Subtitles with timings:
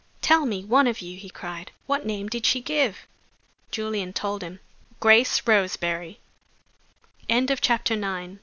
[0.21, 1.71] "Tell me, one of you!" he cried.
[1.85, 3.05] "What name did she give?"
[3.69, 4.59] Julian told him.
[4.99, 6.19] "GRACE ROSEBERRY."
[7.29, 8.11] CHAPTER X.
[8.11, 8.37] A